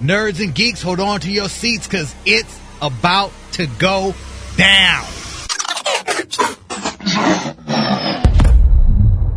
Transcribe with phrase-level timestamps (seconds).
[0.00, 4.14] Nerds and geeks, hold on to your seats because it's about to go
[4.56, 5.04] down.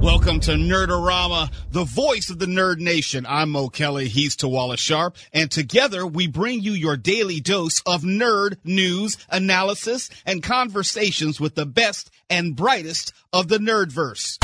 [0.01, 3.25] Welcome to Nerdorama, the voice of the Nerd Nation.
[3.27, 8.03] I'm Mo Kelly, he's Tawala Sharp, and together we bring you your daily dose of
[8.03, 14.37] nerd news, analysis, and conversations with the best and brightest of the Nerdverse.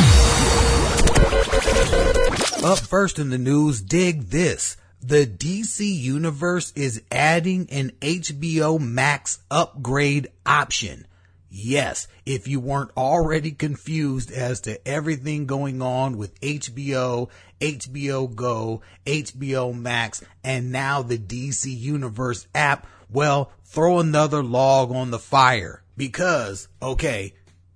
[2.61, 4.75] Up first in the news, dig this.
[5.01, 11.07] The DC Universe is adding an HBO Max upgrade option.
[11.49, 17.29] Yes, if you weren't already confused as to everything going on with HBO,
[17.61, 25.11] HBO Go, HBO Max, and now the DC Universe app, well, throw another log on
[25.11, 25.81] the fire.
[25.95, 27.33] Because, okay,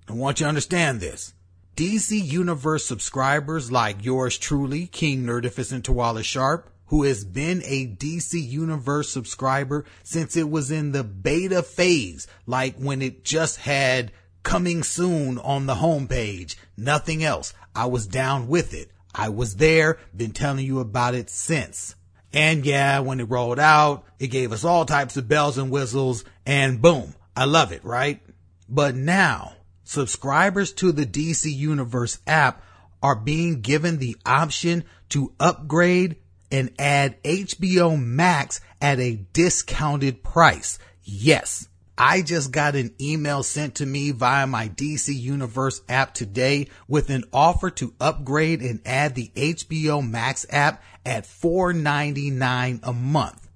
[0.10, 1.34] I want you to understand this.
[1.78, 8.34] DC Universe subscribers like yours truly, King Nerdificent Tawala Sharp, who has been a DC
[8.34, 14.12] Universe subscriber since it was in the beta phase, like when it just had
[14.44, 16.56] coming soon on the homepage.
[16.78, 17.52] Nothing else.
[17.74, 18.92] I was down with it.
[19.12, 21.96] I was there, been telling you about it since.
[22.32, 26.24] And yeah, when it rolled out, it gave us all types of bells and whistles
[26.46, 28.22] and boom, I love it, right?
[28.70, 32.62] But now, subscribers to the DC Universe app
[33.02, 36.18] are being given the option to upgrade
[36.54, 40.78] and add HBO Max at a discounted price.
[41.04, 41.68] Yes.
[41.98, 47.10] I just got an email sent to me via my DC Universe app today with
[47.10, 53.48] an offer to upgrade and add the HBO Max app at $4.99 a month,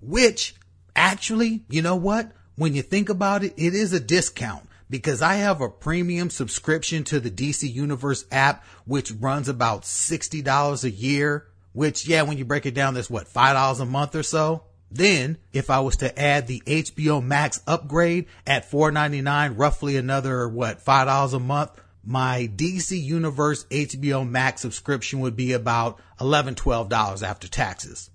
[0.00, 0.54] which
[0.94, 2.32] actually, you know what?
[2.56, 7.04] When you think about it, it is a discount because I have a premium subscription
[7.04, 12.44] to the DC Universe app, which runs about $60 a year which yeah, when you
[12.44, 14.64] break it down, that's what, $5 a month or so.
[14.90, 20.84] Then if I was to add the HBO Max upgrade at $4.99, roughly another what,
[20.84, 21.70] $5 a month,
[22.04, 28.10] my DC Universe HBO Max subscription would be about $11, $12 after taxes.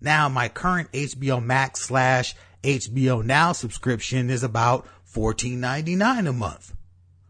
[0.00, 6.74] Now my current HBO Max slash HBO Now subscription is about $14.99 a month.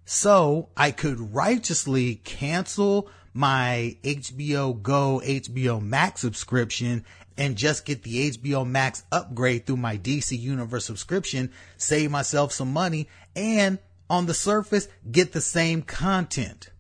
[0.05, 7.05] So I could righteously cancel my HBO Go, HBO Max subscription
[7.37, 12.73] and just get the HBO Max upgrade through my DC Universe subscription, save myself some
[12.73, 13.79] money and
[14.11, 16.71] on the surface get the same content.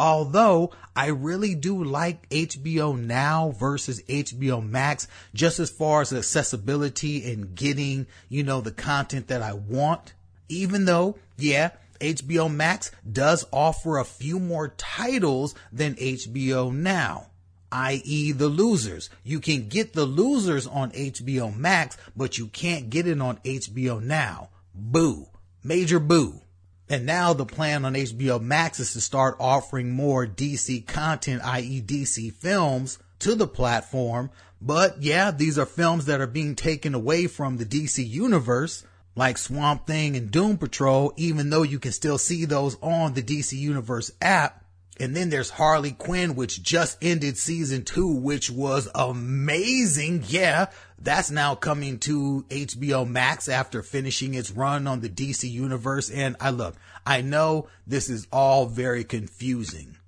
[0.00, 7.30] Although I really do like HBO Now versus HBO Max just as far as accessibility
[7.32, 10.14] and getting, you know, the content that I want.
[10.48, 11.70] Even though, yeah,
[12.00, 17.26] HBO Max does offer a few more titles than HBO Now
[17.72, 18.32] i.e.
[18.32, 19.10] the losers.
[19.22, 24.02] You can get the losers on HBO Max, but you can't get it on HBO
[24.02, 24.50] Now.
[24.74, 25.28] Boo.
[25.62, 26.40] Major boo.
[26.88, 31.80] And now the plan on HBO Max is to start offering more DC content, i.e.
[31.80, 34.30] DC films to the platform.
[34.60, 38.84] But yeah, these are films that are being taken away from the DC universe
[39.20, 43.22] like Swamp Thing and Doom Patrol, even though you can still see those on the
[43.22, 44.64] DC Universe app.
[44.98, 50.24] And then there's Harley Quinn, which just ended season two, which was amazing.
[50.26, 56.08] Yeah, that's now coming to HBO Max after finishing its run on the DC Universe.
[56.08, 59.98] And I look, I know this is all very confusing.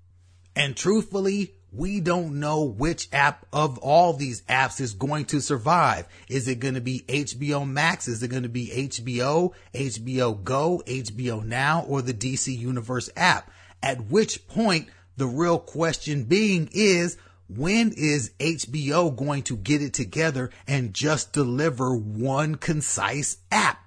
[0.55, 6.07] And truthfully, we don't know which app of all these apps is going to survive.
[6.29, 8.09] Is it going to be HBO Max?
[8.09, 13.51] Is it going to be HBO, HBO Go, HBO Now, or the DC Universe app?
[13.83, 17.17] At which point, the real question being is,
[17.49, 23.79] when is HBO going to get it together and just deliver one concise app?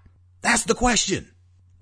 [0.41, 1.31] That's the question.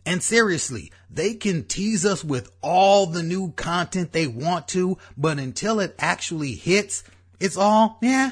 [0.06, 5.40] And seriously, they can tease us with all the new content they want to, but
[5.40, 7.04] until it actually hits,
[7.40, 8.32] it's all, yeah,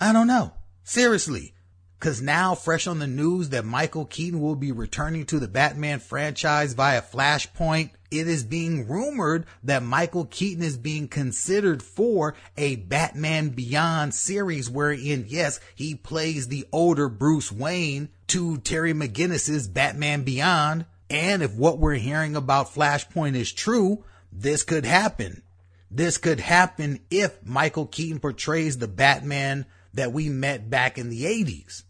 [0.00, 0.52] I don't know.
[0.84, 1.54] Seriously.
[1.98, 6.00] Cause now fresh on the news that Michael Keaton will be returning to the Batman
[6.00, 7.90] franchise via Flashpoint.
[8.10, 14.68] It is being rumored that Michael Keaton is being considered for a Batman Beyond series
[14.68, 20.86] wherein, yes, he plays the older Bruce Wayne to Terry McGinnis's Batman Beyond.
[21.12, 25.42] And if what we're hearing about Flashpoint is true, this could happen.
[25.90, 31.24] This could happen if Michael Keaton portrays the Batman that we met back in the
[31.24, 31.82] 80s.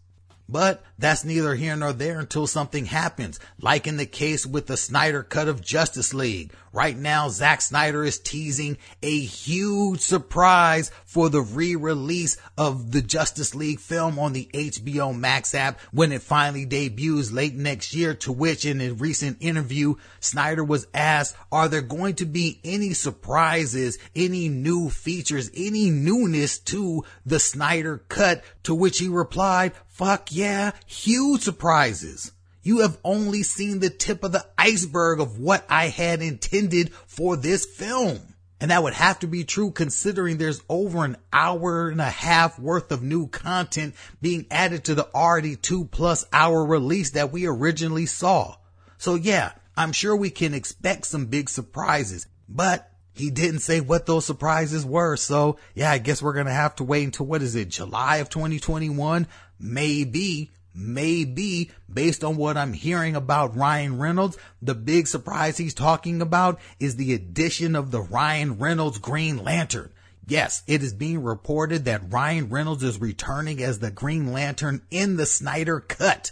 [0.53, 4.77] But that's neither here nor there until something happens, like in the case with the
[4.77, 6.53] Snyder cut of Justice League.
[6.71, 13.53] Right now, Zack Snyder is teasing a huge surprise for the re-release of the Justice
[13.53, 18.31] League film on the HBO Max app when it finally debuts late next year, to
[18.31, 23.97] which in a recent interview, Snyder was asked, are there going to be any surprises,
[24.15, 28.43] any new features, any newness to the Snyder cut?
[28.63, 32.31] To which he replied, fuck yeah, huge surprises.
[32.61, 37.35] You have only seen the tip of the iceberg of what I had intended for
[37.35, 38.21] this film.
[38.61, 42.57] And that would have to be true considering there's over an hour and a half
[42.57, 47.45] worth of new content being added to the already two plus hour release that we
[47.45, 48.55] originally saw.
[48.97, 54.05] So yeah, I'm sure we can expect some big surprises, but he didn't say what
[54.05, 55.15] those surprises were.
[55.15, 57.69] So yeah, I guess we're going to have to wait until what is it?
[57.69, 59.27] July of 2021?
[59.59, 66.21] Maybe maybe based on what I'm hearing about Ryan Reynolds, the big surprise he's talking
[66.21, 69.91] about is the addition of the Ryan Reynolds Green Lantern.
[70.25, 75.17] Yes, it is being reported that Ryan Reynolds is returning as the Green Lantern in
[75.17, 76.31] the Snyder cut.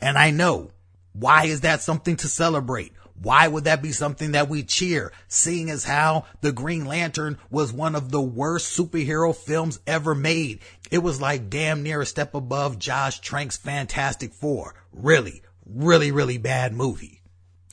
[0.00, 0.70] And I know,
[1.12, 2.92] why is that something to celebrate?
[3.22, 7.72] Why would that be something that we cheer, seeing as how The Green Lantern was
[7.72, 10.58] one of the worst superhero films ever made?
[10.90, 14.74] It was like damn near a step above Josh Trank's Fantastic Four.
[14.92, 17.22] Really, really, really bad movie.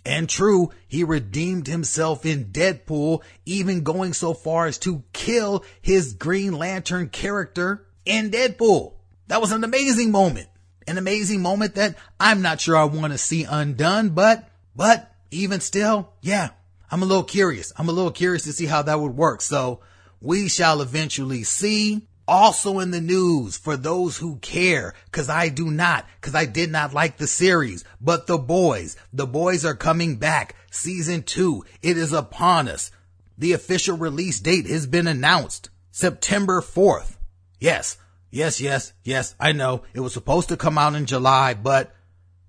[0.06, 6.14] And true, he redeemed himself in Deadpool, even going so far as to kill his
[6.14, 8.94] Green Lantern character in Deadpool.
[9.28, 10.48] That was an amazing moment.
[10.88, 15.60] An amazing moment that I'm not sure I want to see undone, but, but even
[15.60, 16.50] still, yeah,
[16.92, 17.72] I'm a little curious.
[17.78, 19.42] I'm a little curious to see how that would work.
[19.42, 19.82] So
[20.22, 22.06] we shall eventually see.
[22.28, 26.72] Also in the news for those who care, cause I do not, cause I did
[26.72, 30.54] not like the series, but the boys, the boys are coming back.
[30.70, 32.92] Season two, it is upon us.
[33.40, 35.72] The official release date has been announced.
[35.90, 37.18] September 4th.
[37.60, 37.98] Yes,
[38.30, 41.96] yes, yes, yes, I know it was supposed to come out in July, but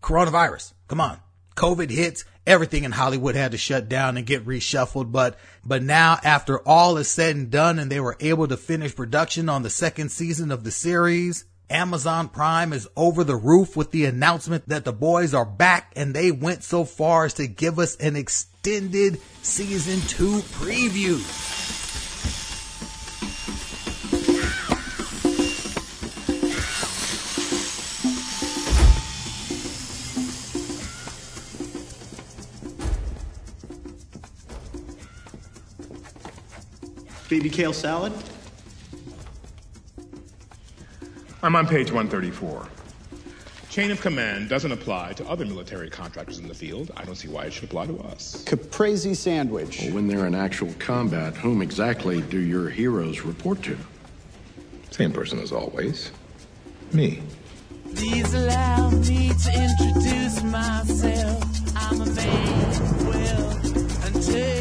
[0.02, 1.20] coronavirus, come on.
[1.60, 5.12] COVID hits, everything in Hollywood had to shut down and get reshuffled.
[5.12, 8.96] But, but now after all is said and done and they were able to finish
[8.96, 13.90] production on the second season of the series, Amazon Prime is over the roof with
[13.90, 17.78] the announcement that the boys are back and they went so far as to give
[17.78, 21.79] us an extended season two preview.
[37.30, 38.12] Baby kale salad?
[41.44, 42.66] I'm on page 134.
[43.68, 46.90] Chain of command doesn't apply to other military contractors in the field.
[46.96, 48.42] I don't see why it should apply to us.
[48.46, 49.82] Caprese sandwich.
[49.84, 53.78] Well, when they're in actual combat, whom exactly do your heroes report to?
[54.90, 56.10] Same person as always.
[56.92, 57.22] Me.
[57.94, 61.44] Please allow me to introduce myself.
[61.76, 64.59] I'm a man of will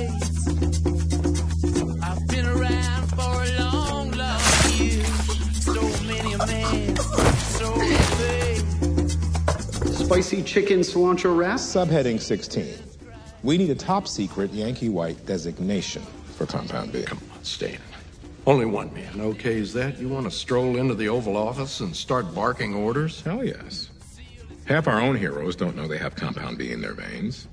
[10.09, 11.59] Spicy chicken cilantro wrap?
[11.59, 12.73] Subheading 16.
[13.43, 16.01] We need a top secret Yankee White designation
[16.35, 17.03] for Compound B.
[17.03, 17.77] Come on, Stan.
[18.47, 19.99] Only one man Okay, is that.
[19.99, 23.21] You want to stroll into the Oval Office and start barking orders?
[23.21, 23.91] Hell yes.
[24.65, 27.47] Half our own heroes don't know they have Compound B in their veins.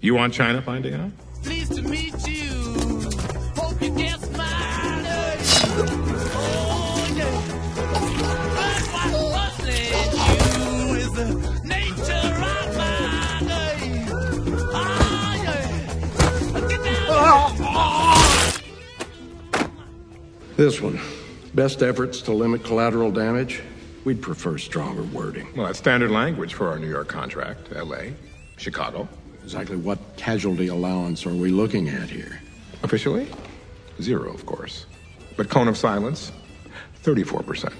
[0.00, 1.12] You want China finding out?
[1.44, 2.81] Pleased to meet you.
[20.61, 20.99] This one.
[21.53, 23.61] Best efforts to limit collateral damage?
[24.05, 25.47] We'd prefer stronger wording.
[25.55, 27.69] Well, that's standard language for our New York contract.
[27.75, 28.13] L.A.,
[28.57, 29.07] Chicago.
[29.43, 32.41] Exactly what casualty allowance are we looking at here?
[32.83, 33.27] Officially,
[34.01, 34.85] zero, of course.
[35.37, 36.31] But cone of silence,
[37.03, 37.71] 34%.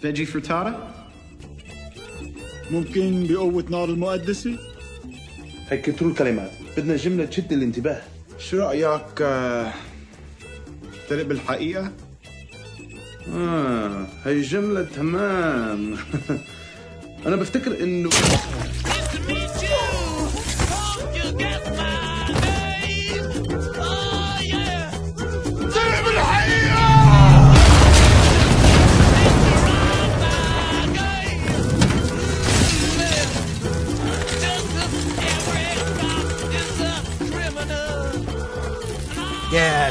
[0.00, 0.94] Veggie frittata?
[2.70, 4.58] ممكن بقوة نار المقدسة؟
[5.70, 8.02] هي كتروا الكلمات بدنا جملة تشد الانتباه
[8.38, 9.22] شو رأيك
[11.13, 11.91] آه، تلق بالحقيقة؟
[13.35, 15.95] آه هي جملة تمام
[17.25, 18.09] أنا بفتكر إنه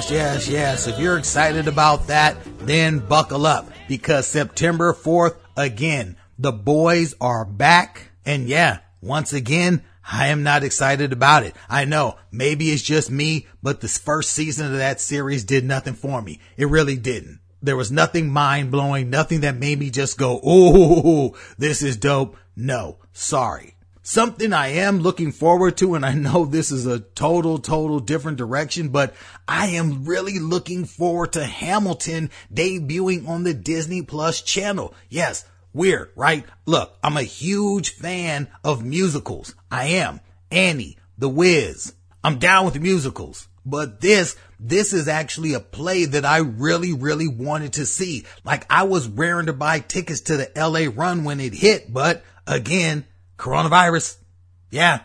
[0.03, 0.87] Yes, yes, yes.
[0.89, 7.45] If you're excited about that, then buckle up because September 4th, again, the boys are
[7.45, 8.11] back.
[8.27, 11.55] And yeah, once again, I am not excited about it.
[11.69, 15.95] I know maybe it's just me, but this first season of that series did nothing
[15.95, 16.41] for me.
[16.57, 17.39] It really didn't.
[17.63, 22.37] There was nothing mind blowing, nothing that made me just go, Ooh, this is dope.
[22.57, 23.77] No, sorry.
[24.05, 28.37] Something I am looking forward to, and I know this is a total, total different
[28.37, 29.15] direction, but
[29.47, 34.93] I am really looking forward to Hamilton debuting on the Disney Plus channel.
[35.09, 36.45] Yes, weird, right?
[36.67, 39.55] Look, I'm a huge fan of musicals.
[39.71, 40.19] I am.
[40.51, 41.95] Annie, The Wiz.
[42.25, 43.47] I'm down with musicals.
[43.65, 48.25] But this, this is actually a play that I really, really wanted to see.
[48.43, 52.25] Like I was raring to buy tickets to the LA run when it hit, but
[52.49, 53.05] again,
[53.43, 54.17] coronavirus.
[54.71, 55.01] Yeah,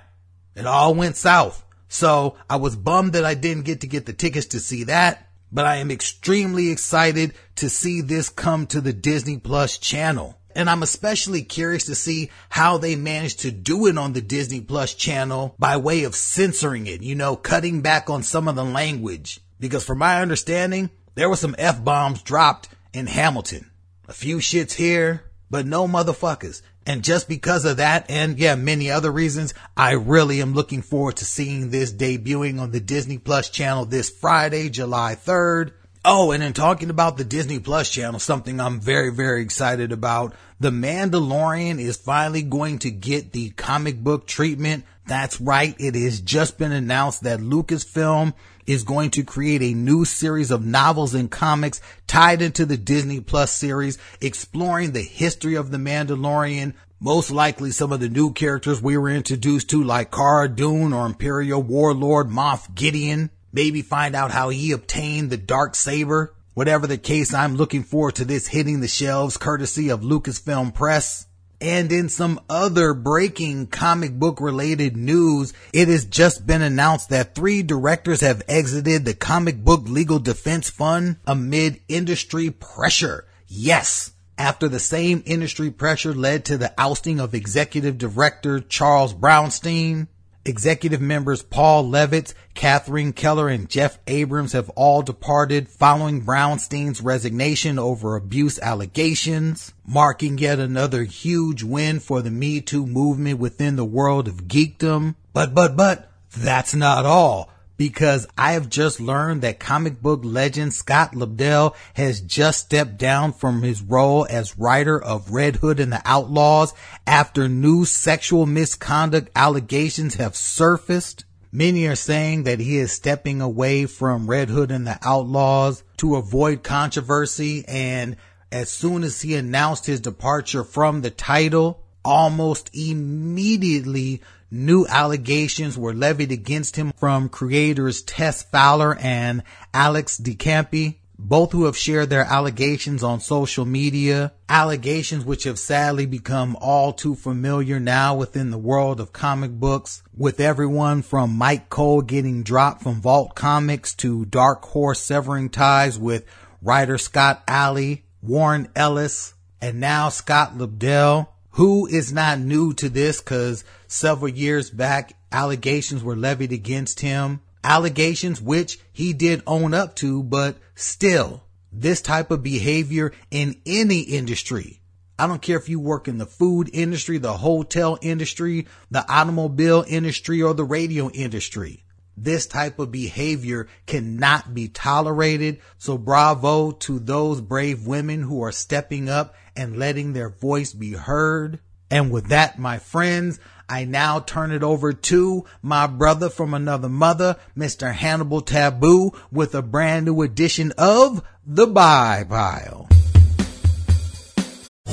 [0.55, 1.63] it all went south.
[1.89, 5.27] So I was bummed that I didn't get to get the tickets to see that,
[5.51, 10.37] but I am extremely excited to see this come to the Disney Plus channel.
[10.55, 14.61] And I'm especially curious to see how they managed to do it on the Disney
[14.61, 18.65] Plus channel by way of censoring it, you know, cutting back on some of the
[18.65, 19.39] language.
[19.59, 23.69] Because from my understanding, there were some F-bombs dropped in Hamilton.
[24.07, 26.61] A few shits here, but no motherfuckers.
[26.87, 31.17] And just because of that, and yeah, many other reasons, I really am looking forward
[31.17, 35.73] to seeing this debuting on the Disney Plus channel this Friday, July 3rd.
[36.09, 40.33] Oh, and in talking about the Disney Plus channel, something I'm very, very excited about.
[40.57, 44.85] The Mandalorian is finally going to get the comic book treatment.
[45.05, 45.75] That's right.
[45.77, 48.33] It has just been announced that Lucasfilm
[48.65, 53.19] is going to create a new series of novels and comics tied into the Disney
[53.19, 58.81] Plus series, exploring the history of the Mandalorian, most likely some of the new characters
[58.81, 63.29] we were introduced to like Cara Dune or Imperial Warlord Moff Gideon.
[63.51, 66.33] Maybe find out how he obtained the dark saber.
[66.53, 71.27] Whatever the case, I'm looking forward to this hitting the shelves courtesy of Lucasfilm Press.
[71.59, 77.33] And in some other breaking comic book related news, it has just been announced that
[77.33, 83.25] three directors have exited the comic book legal defense fund amid industry pressure.
[83.47, 84.11] Yes.
[84.37, 90.07] After the same industry pressure led to the ousting of executive director Charles Brownstein,
[90.47, 97.77] Executive members Paul Levitz, Catherine Keller, and Jeff Abrams have all departed following Brownstein's resignation
[97.77, 103.85] over abuse allegations, marking yet another huge win for the Me Too movement within the
[103.85, 105.15] world of geekdom.
[105.33, 110.73] But, but, but, that's not all because I have just learned that comic book legend
[110.73, 115.93] Scott Lobdell has just stepped down from his role as writer of Red Hood and
[115.93, 116.73] the Outlaws
[117.05, 121.23] after new sexual misconduct allegations have surfaced.
[121.51, 126.15] Many are saying that he is stepping away from Red Hood and the Outlaws to
[126.15, 128.17] avoid controversy and
[128.51, 135.93] as soon as he announced his departure from the title, almost immediately new allegations were
[135.93, 142.09] levied against him from creators Tess Fowler and Alex de Campi, both who have shared
[142.09, 148.51] their allegations on social media, allegations which have sadly become all too familiar now within
[148.51, 153.93] the world of comic books, with everyone from Mike Cole getting dropped from Vault Comics
[153.95, 156.25] to Dark Horse severing ties with
[156.61, 161.27] writer Scott Allie, Warren Ellis, and now Scott Lobdell
[161.57, 167.41] who is not new to this because several years back, allegations were levied against him.
[167.63, 174.01] Allegations which he did own up to, but still, this type of behavior in any
[174.01, 174.81] industry.
[175.19, 179.83] I don't care if you work in the food industry, the hotel industry, the automobile
[179.87, 181.83] industry, or the radio industry.
[182.15, 185.59] This type of behavior cannot be tolerated.
[185.77, 190.93] So bravo to those brave women who are stepping up and letting their voice be
[190.93, 191.59] heard.
[191.89, 193.39] And with that, my friends,
[193.69, 197.93] I now turn it over to my brother from another mother, Mr.
[197.93, 202.87] Hannibal Tabu, with a brand new edition of The Buy Pile.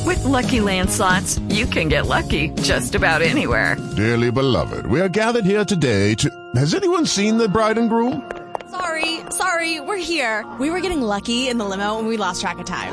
[0.04, 3.76] With Lucky Land slots, you can get lucky just about anywhere.
[3.96, 6.30] Dearly beloved, we are gathered here today to.
[6.56, 8.30] Has anyone seen the bride and groom?
[8.70, 10.44] Sorry, sorry, we're here.
[10.58, 12.92] We were getting lucky in the limo and we lost track of time.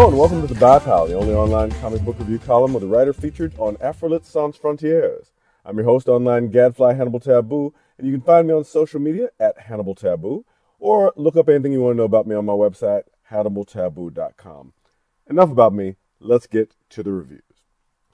[0.00, 2.82] Hello and welcome to the Buy Pile, the only online comic book review column with
[2.82, 5.30] a writer featured on Afrolit Sans Frontières.
[5.62, 9.28] I'm your host, online gadfly Hannibal Tabu, and you can find me on social media
[9.38, 10.46] at Hannibal Tabu,
[10.78, 14.72] or look up anything you want to know about me on my website, HannibalTabu.com.
[15.28, 17.42] Enough about me, let's get to the reviews.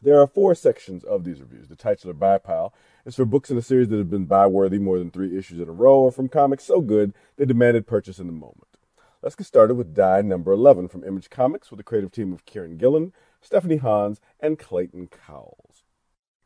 [0.03, 1.69] There are four sections of these reviews.
[1.69, 2.75] The titular Buy Pile
[3.05, 5.69] is for books in a series that have been buy-worthy more than three issues in
[5.69, 8.76] a row, or from comics so good they demanded purchase in the moment.
[9.27, 12.45] Let's get started with Die number 11 from Image Comics with the creative team of
[12.45, 15.83] Kieron Gillen, Stephanie Hans, and Clayton Cowles.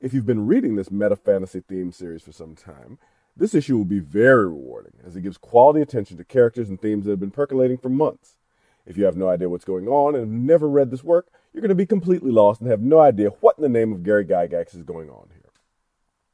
[0.01, 2.97] If you've been reading this meta fantasy theme series for some time,
[3.37, 7.05] this issue will be very rewarding as it gives quality attention to characters and themes
[7.05, 8.39] that have been percolating for months.
[8.87, 11.61] If you have no idea what's going on and have never read this work, you're
[11.61, 14.25] going to be completely lost and have no idea what in the name of Gary
[14.25, 15.51] Gygax is going on here.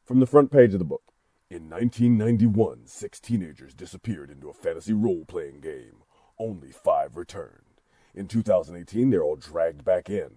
[0.04, 1.02] From the front page of the book.
[1.50, 6.04] In 1991, six teenagers disappeared into a fantasy role playing game.
[6.38, 7.80] Only five returned.
[8.14, 10.36] In 2018, they're all dragged back in.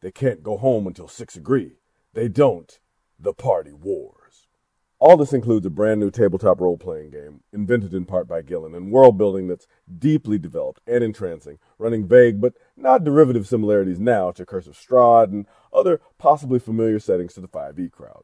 [0.00, 1.78] They can't go home until six agree.
[2.14, 2.78] They don't.
[3.18, 4.46] The party wars.
[5.00, 8.74] All this includes a brand new tabletop role playing game, invented in part by Gillen,
[8.74, 14.32] and world building that's deeply developed and entrancing, running vague but not derivative similarities now
[14.32, 18.22] to Curse of Strahd and other possibly familiar settings to the 5e crowd.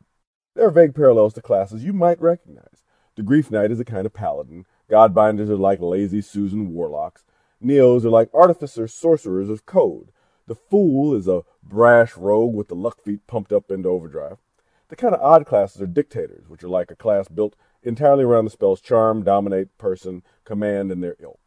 [0.56, 2.82] There are vague parallels to classes you might recognize.
[3.14, 7.24] The Grief Knight is a kind of paladin, Godbinders are like lazy Susan warlocks.
[7.62, 10.10] Neos are like artificer sorcerers of code.
[10.46, 14.36] The Fool is a brash rogue with the luck feat pumped up into overdrive.
[14.88, 18.44] The kind of odd classes are dictators, which are like a class built entirely around
[18.44, 21.40] the spells charm, dominate, person, command, and their ilk.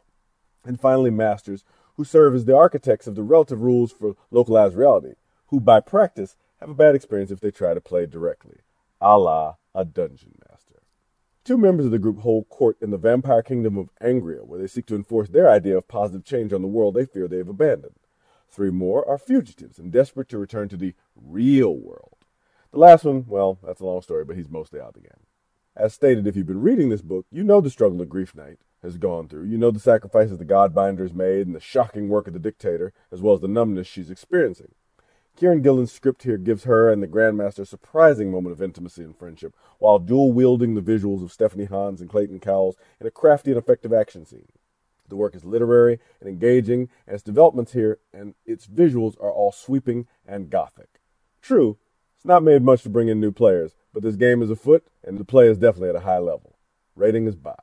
[0.66, 1.64] And finally, masters,
[1.96, 5.14] who serve as the architects of the relative rules for localized reality,
[5.48, 8.58] who by practice have a bad experience if they try to play directly,
[9.00, 10.47] a la a dungeon master.
[11.48, 14.68] Two members of the group hold court in the vampire kingdom of Angria, where they
[14.68, 17.48] seek to enforce their idea of positive change on the world they fear they have
[17.48, 17.96] abandoned.
[18.50, 22.18] Three more are fugitives and desperate to return to the real world.
[22.74, 25.22] The last one, well, that's a long story, but he's mostly out of again.
[25.74, 28.58] As stated, if you've been reading this book, you know the struggle the Grief Knight
[28.82, 29.46] has gone through.
[29.46, 33.22] You know the sacrifices the Godbinders made and the shocking work of the dictator, as
[33.22, 34.74] well as the numbness she's experiencing.
[35.38, 39.16] Kieron Gillen's script here gives her and the Grandmaster a surprising moment of intimacy and
[39.16, 43.52] friendship, while dual wielding the visuals of Stephanie Hans and Clayton Cowles in a crafty
[43.52, 44.48] and effective action scene.
[45.10, 49.52] The work is literary and engaging, and its developments here and its visuals are all
[49.52, 51.02] sweeping and gothic.
[51.40, 51.78] True,
[52.16, 55.20] it's not made much to bring in new players, but this game is afoot, and
[55.20, 56.58] the play is definitely at a high level.
[56.96, 57.54] Rating is buy.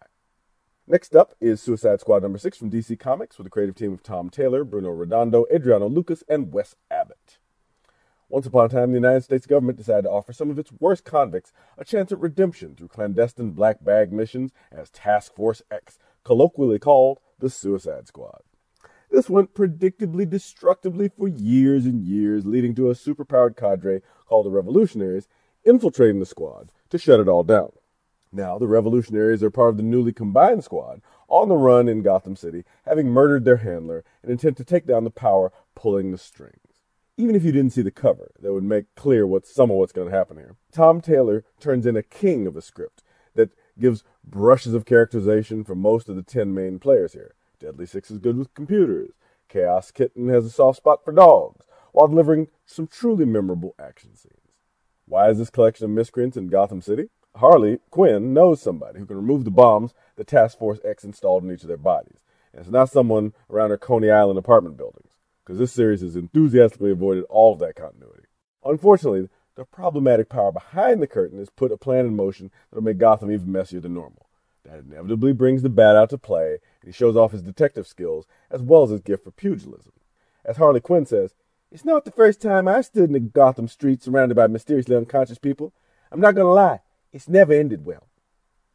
[0.86, 4.04] Next up is Suicide Squad number 6 from DC Comics with a creative team of
[4.04, 7.38] Tom Taylor, Bruno Redondo, Adriano Lucas, and Wes Abbott.
[8.34, 11.04] Once upon a time, the United States government decided to offer some of its worst
[11.04, 16.80] convicts a chance at redemption through clandestine black bag missions as Task Force X, colloquially
[16.80, 18.40] called the Suicide Squad.
[19.08, 24.50] This went predictably destructively for years and years, leading to a superpowered cadre called the
[24.50, 25.28] Revolutionaries
[25.62, 27.70] infiltrating the squad to shut it all down.
[28.32, 32.34] Now, the Revolutionaries are part of the newly combined squad, on the run in Gotham
[32.34, 36.63] City, having murdered their handler and intend to take down the power pulling the strings
[37.16, 39.92] even if you didn't see the cover, that would make clear what some of what's
[39.92, 40.56] going to happen here.
[40.72, 43.02] Tom Taylor turns in a king of a script
[43.34, 47.34] that gives brushes of characterization for most of the 10 main players here.
[47.60, 49.12] Deadly Six is good with computers.
[49.48, 54.34] Chaos Kitten has a soft spot for dogs, while delivering some truly memorable action scenes.
[55.06, 57.10] Why is this collection of miscreants in Gotham City?
[57.36, 61.52] Harley Quinn knows somebody who can remove the bombs the Task Force X installed in
[61.52, 62.18] each of their bodies.
[62.52, 65.13] And it's not someone around her Coney Island apartment buildings
[65.44, 68.24] because this series has enthusiastically avoided all of that continuity.
[68.64, 72.98] Unfortunately, the problematic power behind the curtain has put a plan in motion that'll make
[72.98, 74.26] Gotham even messier than normal.
[74.64, 78.26] That inevitably brings the bat out to play, and he shows off his detective skills
[78.50, 79.92] as well as his gift for pugilism.
[80.44, 81.34] As Harley Quinn says,
[81.70, 85.38] It's not the first time I've stood in the Gotham streets surrounded by mysteriously unconscious
[85.38, 85.74] people.
[86.10, 86.80] I'm not to lie,
[87.12, 88.08] it's never ended well.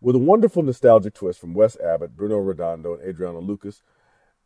[0.01, 3.81] With a wonderful nostalgic twist from Wes Abbott, Bruno Redondo, and Adriano Lucas,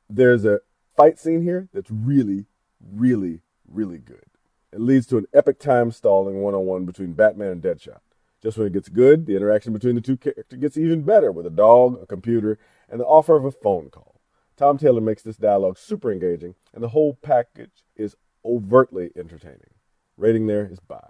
[0.09, 0.61] there's a
[0.95, 2.45] fight scene here that's really,
[2.81, 4.25] really, really good.
[4.71, 7.99] It leads to an epic time stalling one on one between Batman and Deadshot.
[8.41, 11.45] Just when it gets good, the interaction between the two characters gets even better with
[11.45, 12.57] a dog, a computer,
[12.89, 14.19] and the offer of a phone call.
[14.57, 19.73] Tom Taylor makes this dialogue super engaging, and the whole package is overtly entertaining.
[20.17, 21.09] Rating there is buy.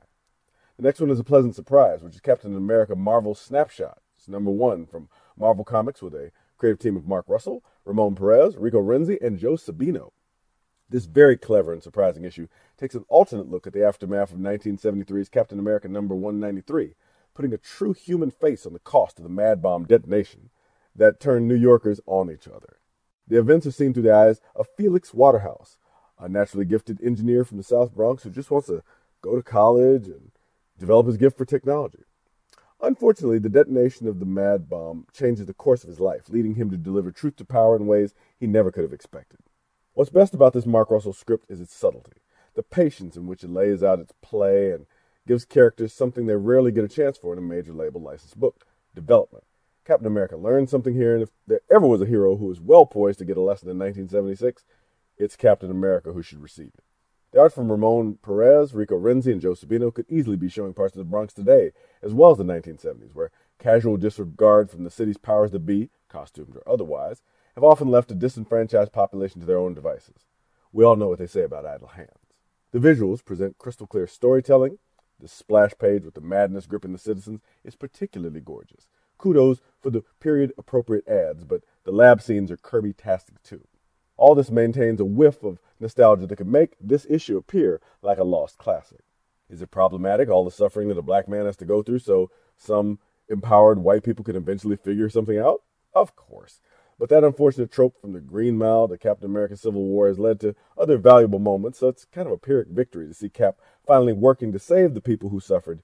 [0.77, 3.99] The next one is a pleasant surprise, which is Captain America Marvel Snapshot.
[4.17, 8.55] It's number one from Marvel Comics with a creative team of Mark Russell, Ramon Perez,
[8.57, 10.11] Rico Renzi, and Joe Sabino.
[10.89, 15.29] This very clever and surprising issue takes an alternate look at the aftermath of 1973's
[15.29, 16.95] Captain America number 193,
[17.33, 20.49] putting a true human face on the cost of the mad bomb detonation
[20.95, 22.77] that turned New Yorkers on each other.
[23.27, 25.77] The events are seen through the eyes of Felix Waterhouse,
[26.19, 28.83] a naturally gifted engineer from the South Bronx who just wants to
[29.21, 30.31] go to college and
[30.77, 32.03] develop his gift for technology.
[32.83, 36.69] Unfortunately, the detonation of the mad bomb changes the course of his life, leading him
[36.69, 39.39] to deliver truth to power in ways he never could have expected.
[39.93, 42.19] What's best about this Mark Russell script is its subtlety,
[42.55, 44.85] the patience in which it lays out its play and
[45.25, 48.65] gives characters something they rarely get a chance for in a major label licensed book
[48.93, 49.45] development.
[49.85, 52.85] Captain America learned something here, and if there ever was a hero who was well
[52.85, 54.65] poised to get a lesson in 1976,
[55.17, 56.83] it's Captain America who should receive it.
[57.33, 60.93] The art from Ramon Perez, Rico Renzi, and Joe Sabino could easily be showing parts
[60.93, 61.71] of the Bronx today,
[62.03, 66.55] as well as the 1970s, where casual disregard from the city's powers that be, costumed
[66.55, 67.23] or otherwise,
[67.55, 70.27] have often left a disenfranchised population to their own devices.
[70.71, 72.11] We all know what they say about idle hands.
[72.71, 74.77] The visuals present crystal clear storytelling.
[75.19, 78.87] The splash page with the madness gripping the citizens is particularly gorgeous.
[79.17, 83.65] Kudos for the period appropriate ads, but the lab scenes are Kirby tastic too.
[84.17, 88.23] All this maintains a whiff of nostalgia that could make this issue appear like a
[88.23, 89.01] lost classic.
[89.49, 92.31] Is it problematic, all the suffering that a black man has to go through so
[92.57, 92.99] some
[93.29, 95.61] empowered white people can eventually figure something out?
[95.93, 96.61] Of course.
[96.99, 100.39] But that unfortunate trope from the Green Mile to Captain America Civil War has led
[100.41, 104.13] to other valuable moments, so it's kind of a Pyrrhic victory to see Cap finally
[104.13, 105.81] working to save the people who suffered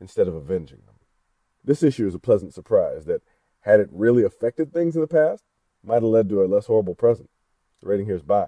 [0.00, 0.94] instead of avenging them.
[1.64, 3.22] This issue is a pleasant surprise that,
[3.60, 5.44] had it really affected things in the past,
[5.84, 7.30] might have led to a less horrible present.
[7.82, 8.46] The rating here is buy.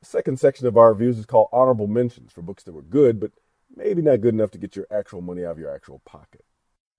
[0.00, 3.20] The second section of our reviews is called Honorable Mentions for books that were good,
[3.20, 3.32] but
[3.74, 6.44] maybe not good enough to get your actual money out of your actual pocket.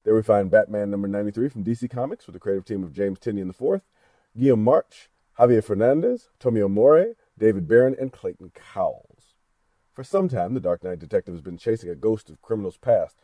[0.04, 3.18] There we find Batman number 93 from DC Comics with the creative team of James
[3.18, 3.82] Tynion IV,
[4.38, 9.34] Guillem March, Javier Fernandez, Tomeu Morey, David Baron, and Clayton Cowles.
[9.94, 13.18] For some time, the Dark Knight detective has been chasing a ghost of criminals past.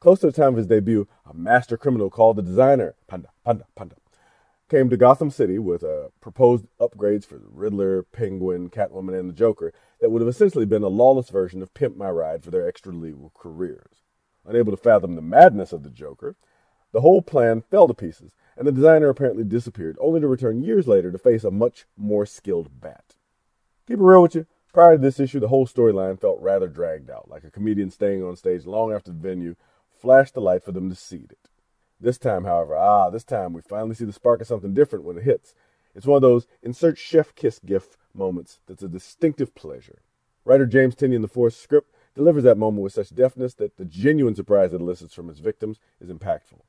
[0.00, 3.66] Close to the time of his debut, a master criminal called the Designer, Panda, Panda,
[3.76, 3.96] Panda,
[4.70, 9.34] came to Gotham City with uh, proposed upgrades for the Riddler, Penguin, Catwoman, and the
[9.34, 12.66] Joker that would have essentially been a lawless version of Pimp My Ride for their
[12.66, 14.02] extra legal careers.
[14.46, 16.36] Unable to fathom the madness of the Joker,
[16.92, 20.86] the whole plan fell to pieces, and the designer apparently disappeared, only to return years
[20.86, 23.16] later to face a much more skilled bat.
[23.86, 24.46] Keep it real with you.
[24.72, 28.24] Prior to this issue, the whole storyline felt rather dragged out, like a comedian staying
[28.24, 29.56] on stage long after the venue
[30.00, 31.48] flashed the light for them to cede it.
[32.00, 35.16] This time, however, ah, this time we finally see the spark of something different when
[35.16, 35.54] it hits.
[35.94, 40.02] It's one of those insert chef kiss gif moments that's a distinctive pleasure.
[40.44, 44.72] Writer James Tynion IV's script delivers that moment with such deftness that the genuine surprise
[44.72, 46.60] it elicits from its victims is impactful.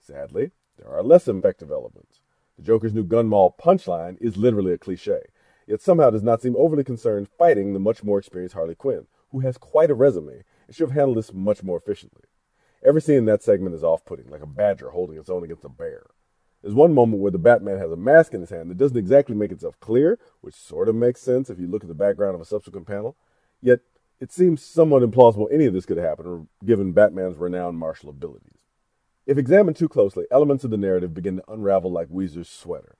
[0.00, 2.20] Sadly, there are less effective elements.
[2.56, 5.20] The Joker's new gun mall punchline is literally a cliche,
[5.66, 9.40] yet somehow does not seem overly concerned fighting the much more experienced Harley Quinn, who
[9.40, 12.22] has quite a resume and should have handled this much more efficiently.
[12.84, 15.64] Every scene in that segment is off putting, like a badger holding its own against
[15.64, 16.06] a bear.
[16.62, 19.34] There's one moment where the Batman has a mask in his hand that doesn't exactly
[19.34, 22.40] make itself clear, which sort of makes sense if you look at the background of
[22.40, 23.16] a subsequent panel.
[23.60, 23.80] Yet,
[24.20, 28.58] it seems somewhat implausible any of this could happen, given Batman's renowned martial abilities.
[29.26, 32.96] If examined too closely, elements of the narrative begin to unravel like Weezer's sweater.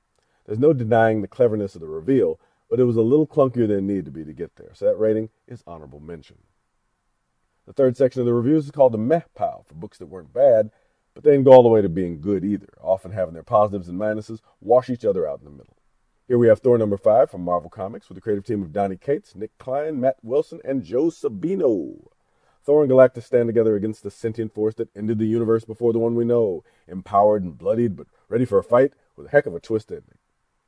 [0.46, 3.78] There's no denying the cleverness of the reveal, but it was a little clunkier than
[3.78, 6.38] it needed to be to get there, so that rating is honorable mention.
[7.66, 10.34] The third section of the reviews is called the Meh Pile for books that weren't
[10.34, 10.70] bad,
[11.14, 13.88] but they didn't go all the way to being good either, often having their positives
[13.88, 15.76] and minuses wash each other out in the middle.
[16.26, 18.96] Here we have Thor number five from Marvel Comics with the creative team of Donny
[18.96, 22.08] Cates, Nic Klein, Matt Wilson, and Joe Sabino.
[22.64, 25.98] Thor and Galactus stand together against the sentient force that ended the universe before the
[25.98, 29.54] one we know, empowered and bloodied, but ready for a fight with a heck of
[29.54, 30.18] a twist ending.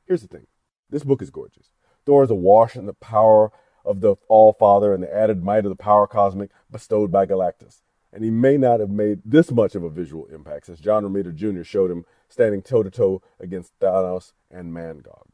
[0.05, 0.47] Here's the thing
[0.89, 1.71] this book is gorgeous.
[2.05, 3.51] Thor is awash in the power
[3.87, 7.81] of the All Father and the added might of the power cosmic bestowed by Galactus.
[8.13, 11.33] And he may not have made this much of a visual impact since John Romita
[11.33, 11.63] Jr.
[11.63, 15.27] showed him standing toe to toe against Thanos and Mangog.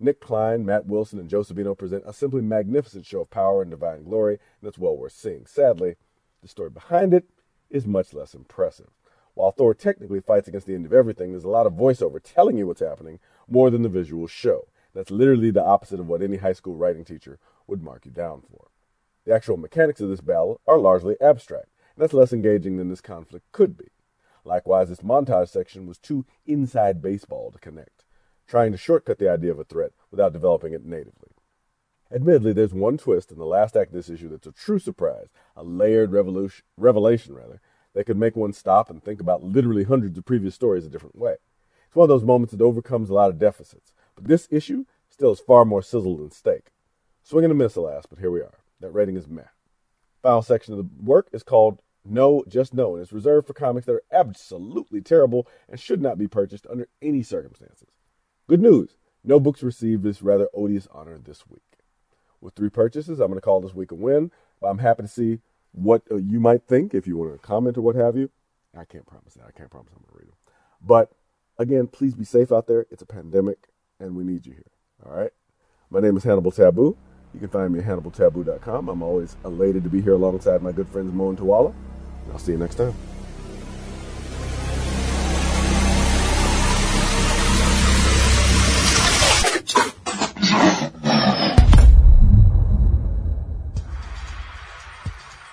[0.00, 3.70] Nic Klein, Matt Wilson, and Joe Sabino present a simply magnificent show of power and
[3.70, 5.46] divine glory, and it's well worth seeing.
[5.46, 5.96] Sadly,
[6.42, 7.24] the story behind it
[7.70, 8.90] is much less impressive.
[9.34, 12.56] While Thor technically fights against the end of everything, there's a lot of voiceover telling
[12.56, 14.68] you what's happening more than the visuals show.
[14.94, 18.42] That's literally the opposite of what any high school writing teacher would mark you down
[18.42, 18.68] for.
[19.24, 23.00] The actual mechanics of this battle are largely abstract, and that's less engaging than this
[23.00, 23.86] conflict could be.
[24.44, 28.04] Likewise, this montage section was too inside baseball to connect,
[28.46, 31.30] trying to shortcut the idea of a threat without developing it natively.
[32.12, 35.28] Admittedly, there's one twist in the last act of this issue that's a true surprise,
[35.56, 37.60] a layered revelation, rather,
[37.94, 41.16] that could make one stop and think about literally hundreds of previous stories a different
[41.16, 41.36] way.
[41.86, 45.32] It's one of those moments that overcomes a lot of deficits, but this issue still
[45.32, 46.72] is far more sizzle than steak.
[47.26, 48.58] Swing and a miss, alas, but here we are.
[48.80, 49.44] That rating is meh.
[50.22, 53.86] Final section of the work is called No, Just No, and it's reserved for comics
[53.86, 57.88] that are absolutely terrible and should not be purchased under any circumstances.
[58.46, 61.62] Good news, no books received this rather odious honor this week.
[62.42, 65.08] With three purchases, I'm going to call this week a win, but I'm happy to
[65.08, 65.38] see
[65.72, 68.28] what uh, you might think if you want to comment or what have you.
[68.76, 69.46] I can't promise that.
[69.48, 70.36] I can't promise I'm going to read them.
[70.82, 71.10] But
[71.58, 72.84] again, please be safe out there.
[72.90, 74.72] It's a pandemic, and we need you here.
[75.06, 75.30] All right?
[75.88, 76.98] My name is Hannibal Tabu.
[77.34, 78.88] You can find me at HannibalTabu.com.
[78.88, 81.74] I'm always elated to be here alongside my good friends Mo and Tawala.
[82.32, 82.94] I'll see you next time.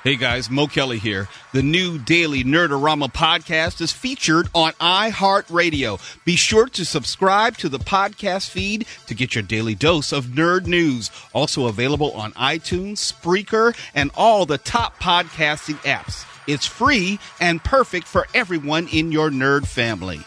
[0.04, 1.30] Hey guys, Mo Kelly here.
[1.54, 6.00] The new daily Nerdorama podcast is featured on iHeartRadio.
[6.26, 10.66] Be sure to subscribe to the podcast feed to get your daily dose of nerd
[10.66, 11.12] news.
[11.34, 16.26] Also available on iTunes, Spreaker, and all the top podcasting apps.
[16.48, 20.22] It's free and perfect for everyone in your nerd family.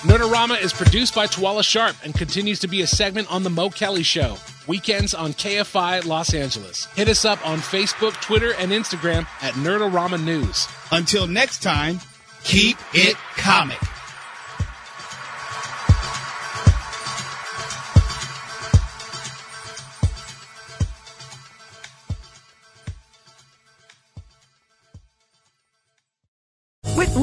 [0.00, 3.68] Nerdorama is produced by Tawala Sharp and continues to be a segment on The Mo
[3.68, 4.38] Kelly Show.
[4.66, 6.86] Weekends on KFI Los Angeles.
[6.96, 10.66] Hit us up on Facebook, Twitter, and Instagram at Nerdorama News.
[10.90, 12.00] Until next time,
[12.44, 13.78] keep it comic.